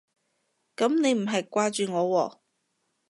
[0.75, 2.39] 噉你唔係掛住我喎